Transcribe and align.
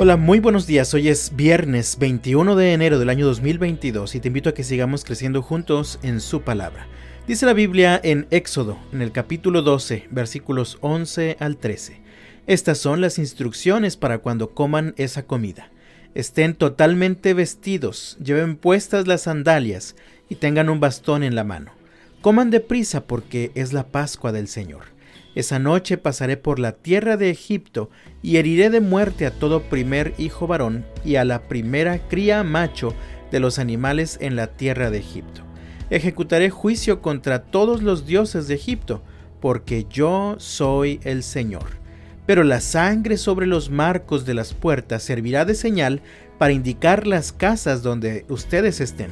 Hola, 0.00 0.16
muy 0.16 0.38
buenos 0.38 0.68
días. 0.68 0.94
Hoy 0.94 1.08
es 1.08 1.34
viernes 1.34 1.98
21 1.98 2.54
de 2.54 2.72
enero 2.72 3.00
del 3.00 3.08
año 3.08 3.26
2022 3.26 4.14
y 4.14 4.20
te 4.20 4.28
invito 4.28 4.48
a 4.48 4.54
que 4.54 4.62
sigamos 4.62 5.02
creciendo 5.02 5.42
juntos 5.42 5.98
en 6.04 6.20
su 6.20 6.42
palabra. 6.42 6.86
Dice 7.26 7.46
la 7.46 7.52
Biblia 7.52 8.00
en 8.04 8.28
Éxodo, 8.30 8.78
en 8.92 9.02
el 9.02 9.10
capítulo 9.10 9.60
12, 9.62 10.06
versículos 10.12 10.78
11 10.82 11.38
al 11.40 11.56
13. 11.56 12.00
Estas 12.46 12.78
son 12.78 13.00
las 13.00 13.18
instrucciones 13.18 13.96
para 13.96 14.18
cuando 14.18 14.50
coman 14.50 14.94
esa 14.98 15.24
comida. 15.24 15.68
Estén 16.14 16.54
totalmente 16.54 17.34
vestidos, 17.34 18.18
lleven 18.22 18.54
puestas 18.54 19.08
las 19.08 19.22
sandalias 19.22 19.96
y 20.28 20.36
tengan 20.36 20.68
un 20.68 20.78
bastón 20.78 21.24
en 21.24 21.34
la 21.34 21.42
mano. 21.42 21.72
Coman 22.20 22.50
deprisa 22.50 23.08
porque 23.08 23.50
es 23.56 23.72
la 23.72 23.88
Pascua 23.88 24.30
del 24.30 24.46
Señor. 24.46 24.96
Esa 25.34 25.58
noche 25.58 25.98
pasaré 25.98 26.36
por 26.36 26.58
la 26.58 26.72
tierra 26.72 27.16
de 27.16 27.30
Egipto 27.30 27.90
y 28.22 28.38
heriré 28.38 28.70
de 28.70 28.80
muerte 28.80 29.26
a 29.26 29.30
todo 29.30 29.62
primer 29.62 30.14
hijo 30.18 30.46
varón 30.46 30.84
y 31.04 31.16
a 31.16 31.24
la 31.24 31.42
primera 31.42 31.98
cría 32.08 32.42
macho 32.42 32.94
de 33.30 33.40
los 33.40 33.58
animales 33.58 34.18
en 34.20 34.36
la 34.36 34.48
tierra 34.48 34.90
de 34.90 34.98
Egipto. 34.98 35.42
Ejecutaré 35.90 36.50
juicio 36.50 37.00
contra 37.02 37.42
todos 37.42 37.82
los 37.82 38.06
dioses 38.06 38.48
de 38.48 38.54
Egipto, 38.54 39.02
porque 39.40 39.86
yo 39.88 40.36
soy 40.38 41.00
el 41.04 41.22
Señor. 41.22 41.78
Pero 42.26 42.42
la 42.42 42.60
sangre 42.60 43.16
sobre 43.16 43.46
los 43.46 43.70
marcos 43.70 44.26
de 44.26 44.34
las 44.34 44.52
puertas 44.54 45.02
servirá 45.02 45.44
de 45.44 45.54
señal 45.54 46.02
para 46.36 46.52
indicar 46.52 47.06
las 47.06 47.32
casas 47.32 47.82
donde 47.82 48.26
ustedes 48.28 48.80
estén. 48.80 49.10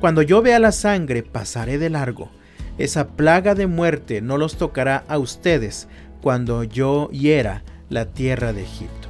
Cuando 0.00 0.22
yo 0.22 0.42
vea 0.42 0.58
la 0.58 0.72
sangre, 0.72 1.22
pasaré 1.22 1.78
de 1.78 1.90
largo 1.90 2.30
esa 2.78 3.08
plaga 3.08 3.54
de 3.54 3.66
muerte 3.66 4.20
no 4.20 4.38
los 4.38 4.56
tocará 4.56 5.04
a 5.08 5.18
ustedes 5.18 5.88
cuando 6.20 6.64
yo 6.64 7.08
hiera 7.10 7.62
la 7.88 8.06
tierra 8.06 8.52
de 8.52 8.62
Egipto. 8.62 9.08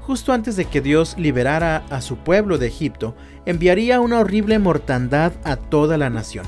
Justo 0.00 0.32
antes 0.32 0.56
de 0.56 0.64
que 0.64 0.80
Dios 0.80 1.16
liberara 1.16 1.84
a 1.90 2.00
su 2.00 2.16
pueblo 2.16 2.58
de 2.58 2.66
Egipto, 2.66 3.14
enviaría 3.46 4.00
una 4.00 4.20
horrible 4.20 4.58
mortandad 4.58 5.32
a 5.44 5.56
toda 5.56 5.96
la 5.96 6.10
nación. 6.10 6.44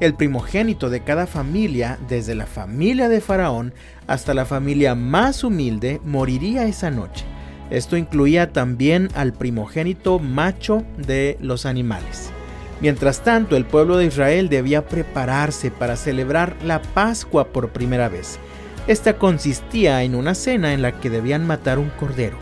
El 0.00 0.14
primogénito 0.14 0.88
de 0.88 1.02
cada 1.02 1.26
familia, 1.26 1.98
desde 2.08 2.34
la 2.34 2.46
familia 2.46 3.08
de 3.08 3.20
Faraón 3.20 3.74
hasta 4.06 4.32
la 4.32 4.46
familia 4.46 4.94
más 4.94 5.44
humilde, 5.44 6.00
moriría 6.04 6.64
esa 6.64 6.90
noche. 6.90 7.24
Esto 7.70 7.96
incluía 7.96 8.52
también 8.52 9.08
al 9.14 9.32
primogénito 9.32 10.18
macho 10.18 10.84
de 10.96 11.38
los 11.40 11.66
animales. 11.66 12.32
Mientras 12.80 13.22
tanto, 13.22 13.56
el 13.56 13.66
pueblo 13.66 13.98
de 13.98 14.06
Israel 14.06 14.48
debía 14.48 14.86
prepararse 14.86 15.70
para 15.70 15.96
celebrar 15.96 16.56
la 16.64 16.80
Pascua 16.80 17.48
por 17.48 17.70
primera 17.70 18.08
vez. 18.08 18.38
Esta 18.86 19.18
consistía 19.18 20.02
en 20.02 20.14
una 20.14 20.34
cena 20.34 20.72
en 20.72 20.80
la 20.80 20.98
que 20.98 21.10
debían 21.10 21.46
matar 21.46 21.78
un 21.78 21.90
cordero, 21.90 22.38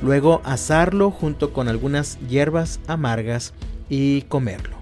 luego 0.00 0.40
asarlo 0.44 1.10
junto 1.10 1.52
con 1.52 1.68
algunas 1.68 2.18
hierbas 2.28 2.78
amargas 2.86 3.52
y 3.88 4.22
comerlo. 4.22 4.76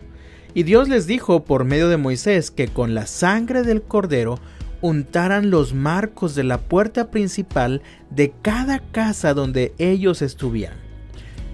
Y 0.53 0.65
Dios 0.65 0.89
les 0.89 1.07
dijo 1.07 1.45
por 1.45 1.65
medio 1.65 1.89
de 1.89 1.97
Moisés 1.97 2.51
que 2.51 2.69
con 2.69 2.95
la 2.95 3.07
sangre 3.07 3.63
del 3.63 3.83
cordero 3.83 4.39
untaran 4.81 5.51
los 5.51 5.73
marcos 5.75 6.35
de 6.35 6.45
la 6.45 6.59
puerta 6.59 7.11
principal 7.11 7.83
de 8.11 8.33
cada 8.43 8.79
casa 8.79 9.35
donde 9.35 9.73
ellos 9.79 10.23
estuvieran. 10.23 10.77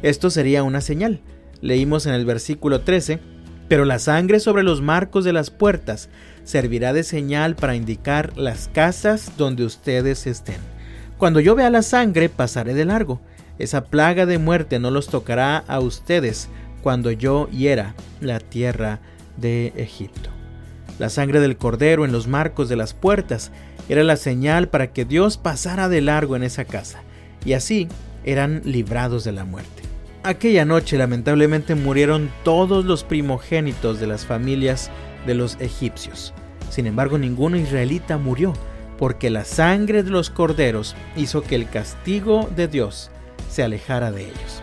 Esto 0.03 0.31
sería 0.31 0.63
una 0.63 0.81
señal. 0.81 1.21
Leímos 1.63 2.05
en 2.07 2.13
el 2.13 2.27
versículo 2.27 2.83
13, 2.83 3.21
pero 3.69 3.85
la 3.85 3.99
sangre 3.99 4.41
sobre 4.41 4.63
los 4.63 4.83
marcos 4.83 5.25
de 5.25 5.33
las 5.33 5.51
puertas 5.51 6.09
servirá 6.45 6.93
de 6.93 7.03
señal 7.03 7.57
para 7.57 7.77
indicar 7.77 8.37
las 8.37 8.69
casas 8.69 9.33
donde 9.37 9.65
ustedes 9.65 10.27
estén. 10.27 10.59
Cuando 11.19 11.41
yo 11.41 11.55
vea 11.55 11.71
la 11.71 11.83
sangre, 11.83 12.29
pasaré 12.29 12.75
de 12.75 12.85
largo. 12.85 13.21
Esa 13.59 13.85
plaga 13.85 14.27
de 14.27 14.39
muerte 14.39 14.79
no 14.79 14.91
los 14.91 15.09
tocará 15.09 15.59
a 15.59 15.81
ustedes 15.81 16.49
cuando 16.83 17.11
yo 17.11 17.49
hiera 17.49 17.95
la 18.21 18.41
tierra 18.41 19.01
de 19.37 19.73
Egipto. 19.77 20.31
La 20.99 21.09
sangre 21.09 21.41
del 21.41 21.57
cordero 21.57 22.05
en 22.05 22.13
los 22.13 22.27
marcos 22.27 22.69
de 22.69 22.77
las 22.77 22.95
puertas 22.95 23.51
era 23.89 24.05
la 24.05 24.17
señal 24.17 24.69
para 24.69 24.93
que 24.93 25.05
Dios 25.05 25.39
pasara 25.39 25.89
de 25.89 26.01
largo 26.01 26.37
en 26.37 26.43
esa 26.43 26.65
casa, 26.65 27.03
y 27.45 27.55
así 27.55 27.89
eran 28.25 28.63
librados 28.65 29.25
de 29.25 29.33
la 29.33 29.45
muerte. 29.45 29.94
Aquella 30.27 30.65
noche 30.65 30.97
lamentablemente 30.97 31.75
murieron 31.75 32.31
todos 32.45 32.87
los 32.87 33.05
primogénitos 33.05 34.01
de 34.01 34.07
las 34.07 34.25
familias 34.25 34.91
de 35.27 35.35
los 35.35 35.61
egipcios. 35.61 36.33
Sin 36.71 36.87
embargo, 36.87 37.19
ningún 37.19 37.57
israelita 37.57 38.17
murió, 38.17 38.55
porque 38.97 39.29
la 39.29 39.45
sangre 39.45 40.03
de 40.03 40.09
los 40.09 40.31
corderos 40.31 40.97
hizo 41.15 41.43
que 41.43 41.57
el 41.57 41.69
castigo 41.69 42.49
de 42.57 42.69
Dios 42.69 43.11
se 43.51 43.65
alejara 43.65 44.13
de 44.13 44.23
ellos. 44.23 44.63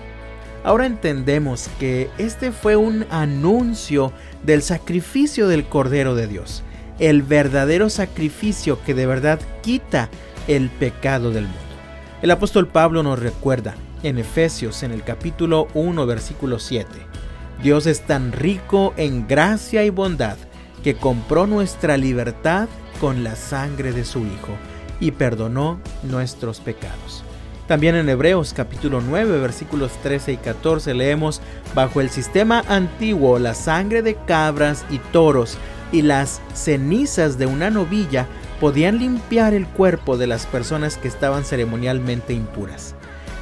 Ahora 0.63 0.87
entendemos 0.87 1.69
que 1.79 2.09
este 2.17 2.51
fue 2.51 2.75
un 2.75 3.05
anuncio 3.11 4.13
del 4.41 4.63
sacrificio 4.63 5.47
del 5.47 5.65
Cordero 5.65 6.15
de 6.15 6.25
Dios, 6.25 6.63
el 6.97 7.21
verdadero 7.21 7.91
sacrificio 7.91 8.83
que 8.83 8.95
de 8.95 9.05
verdad 9.05 9.39
quita 9.61 10.09
el 10.47 10.71
pecado 10.71 11.29
del 11.29 11.43
mundo. 11.43 11.59
El 12.23 12.31
apóstol 12.31 12.67
Pablo 12.67 13.03
nos 13.03 13.19
recuerda, 13.19 13.75
en 14.03 14.17
Efesios 14.17 14.83
en 14.83 14.91
el 14.91 15.03
capítulo 15.03 15.67
1 15.73 16.05
versículo 16.05 16.59
7. 16.59 16.87
Dios 17.61 17.85
es 17.85 18.01
tan 18.01 18.31
rico 18.31 18.93
en 18.97 19.27
gracia 19.27 19.83
y 19.83 19.89
bondad 19.89 20.37
que 20.83 20.95
compró 20.95 21.45
nuestra 21.47 21.97
libertad 21.97 22.67
con 22.99 23.23
la 23.23 23.35
sangre 23.35 23.91
de 23.91 24.03
su 24.03 24.19
Hijo 24.19 24.57
y 24.99 25.11
perdonó 25.11 25.79
nuestros 26.03 26.59
pecados. 26.59 27.23
También 27.67 27.95
en 27.95 28.09
Hebreos 28.09 28.53
capítulo 28.53 29.01
9 29.01 29.39
versículos 29.39 29.91
13 30.03 30.33
y 30.33 30.37
14 30.37 30.93
leemos, 30.93 31.41
bajo 31.73 32.01
el 32.01 32.09
sistema 32.09 32.63
antiguo 32.67 33.39
la 33.39 33.53
sangre 33.53 34.01
de 34.01 34.15
cabras 34.15 34.85
y 34.89 34.97
toros 34.97 35.57
y 35.91 36.01
las 36.01 36.41
cenizas 36.53 37.37
de 37.37 37.45
una 37.45 37.69
novilla 37.69 38.27
podían 38.59 38.99
limpiar 38.99 39.53
el 39.53 39.67
cuerpo 39.67 40.17
de 40.17 40.27
las 40.27 40.45
personas 40.45 40.97
que 40.97 41.07
estaban 41.07 41.43
ceremonialmente 41.43 42.33
impuras. 42.33 42.95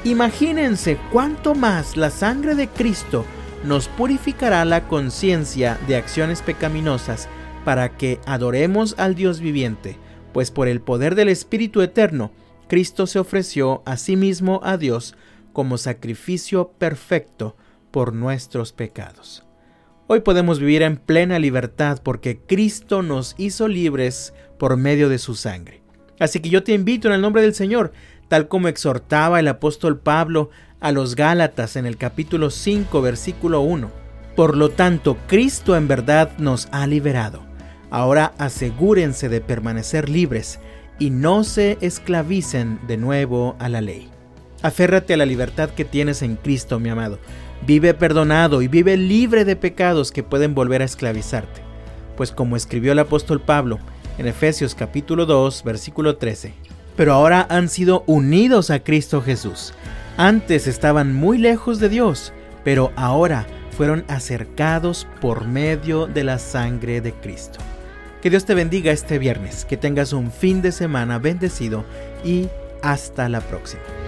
Imagínense 0.06 0.98
cuánto 1.12 1.56
más 1.56 1.98
la 1.98 2.10
sangre 2.10 2.56
de 2.56 2.70
Cristo 2.70 3.26
nos 3.66 3.90
purificará 3.90 4.64
la 4.64 4.88
conciencia 4.88 5.78
de 5.88 5.98
acciones 5.98 6.42
pecaminosas 6.42 7.28
para 7.66 7.98
que 7.98 8.20
adoremos 8.26 8.96
al 8.98 9.16
Dios 9.16 9.42
viviente, 9.42 9.98
pues 10.32 10.52
por 10.52 10.70
el 10.70 10.80
poder 10.80 11.16
del 11.16 11.28
Espíritu 11.28 11.82
Eterno, 11.82 12.32
Cristo 12.70 13.08
se 13.08 13.20
ofreció 13.20 13.84
a 13.86 13.98
sí 13.98 14.16
mismo 14.16 14.62
a 14.64 14.78
Dios 14.78 15.16
como 15.52 15.78
sacrificio 15.78 16.72
perfecto 16.78 17.58
por 17.92 18.14
nuestros 18.14 18.72
pecados. 18.72 19.44
Hoy 20.08 20.22
podemos 20.22 20.60
vivir 20.60 20.82
en 20.82 20.96
plena 20.96 21.40
libertad 21.40 22.00
porque 22.02 22.40
Cristo 22.40 23.04
nos 23.04 23.36
hizo 23.38 23.68
libres 23.68 24.34
por 24.58 24.78
medio 24.78 25.10
de 25.10 25.18
su 25.18 25.36
sangre. 25.36 25.84
Así 26.20 26.40
que 26.40 26.50
yo 26.50 26.64
te 26.64 26.74
invito 26.74 27.08
en 27.08 27.14
el 27.16 27.22
nombre 27.22 27.42
del 27.42 27.54
Señor, 27.54 27.92
tal 28.30 28.48
como 28.48 28.70
exhortaba 28.70 29.40
el 29.42 29.50
apóstol 29.50 30.00
Pablo 30.00 30.52
a 30.80 30.94
los 30.94 31.16
Gálatas 31.16 31.76
en 31.76 31.86
el 31.86 31.98
capítulo 31.98 32.52
5, 32.52 33.02
versículo 33.02 33.60
1. 33.62 33.92
Por 34.36 34.56
lo 34.56 34.70
tanto, 34.70 35.18
Cristo 35.28 35.76
en 35.76 35.90
verdad 35.90 36.38
nos 36.38 36.70
ha 36.72 36.88
liberado. 36.88 37.42
Ahora 37.90 38.34
asegúrense 38.38 39.28
de 39.28 39.42
permanecer 39.42 40.08
libres 40.08 40.60
y 41.00 41.10
no 41.10 41.44
se 41.44 41.78
esclavicen 41.82 42.80
de 42.88 42.98
nuevo 42.98 43.56
a 43.60 43.68
la 43.68 43.82
ley. 43.82 44.10
Aférrate 44.62 45.16
a 45.16 45.18
la 45.18 45.26
libertad 45.26 45.72
que 45.72 45.84
tienes 45.84 46.22
en 46.22 46.36
Cristo, 46.36 46.80
mi 46.80 46.90
amado. 46.90 47.20
Vive 47.66 47.94
perdonado 47.94 48.62
y 48.62 48.68
vive 48.68 48.96
libre 48.96 49.44
de 49.44 49.56
pecados 49.56 50.12
que 50.12 50.24
pueden 50.24 50.54
volver 50.54 50.82
a 50.82 50.86
esclavizarte. 50.86 51.62
Pues 52.16 52.32
como 52.32 52.56
escribió 52.56 52.92
el 52.92 53.00
apóstol 53.00 53.42
Pablo, 53.42 53.80
en 54.18 54.28
Efesios 54.28 54.76
capítulo 54.76 55.26
2, 55.26 55.64
versículo 55.64 56.18
13. 56.18 56.69
Pero 57.00 57.14
ahora 57.14 57.48
han 57.50 57.70
sido 57.70 58.04
unidos 58.08 58.70
a 58.70 58.84
Cristo 58.84 59.22
Jesús. 59.22 59.74
Antes 60.18 60.68
estaban 60.68 61.16
muy 61.16 61.38
lejos 61.38 61.80
de 61.80 61.88
Dios, 61.88 62.34
pero 62.66 62.92
ahora 62.98 63.48
fueron 63.72 64.04
acercados 64.10 65.08
por 65.22 65.48
medio 65.48 66.08
de 66.08 66.26
la 66.26 66.40
sangre 66.40 67.00
de 67.00 67.14
Cristo. 67.14 67.60
Que 68.22 68.30
Dios 68.30 68.44
te 68.44 68.54
bendiga 68.54 68.92
este 68.92 69.18
viernes, 69.18 69.64
que 69.64 69.78
tengas 69.78 70.12
un 70.12 70.30
fin 70.30 70.62
de 70.62 70.74
semana 70.74 71.20
bendecido 71.20 71.86
y 72.26 72.50
hasta 72.82 73.30
la 73.30 73.40
próxima. 73.40 73.99